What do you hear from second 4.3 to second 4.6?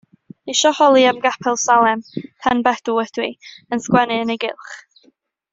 ei